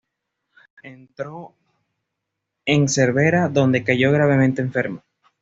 [0.81, 1.53] Entró
[2.65, 5.03] en Cervera, donde cayó gravemente enfermo.